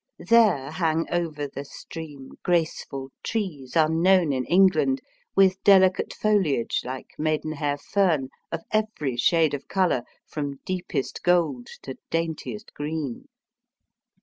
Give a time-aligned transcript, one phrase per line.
[0.27, 4.99] There hang over the stream graceful trees, unknown in England,
[5.35, 11.99] with delicate fohage like maidenhair fern, of every shade of colour, from deepest gold to
[12.09, 13.25] daintiest green.